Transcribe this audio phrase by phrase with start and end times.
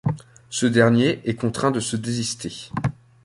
[0.49, 2.71] Ce dernier est contraint de se désister.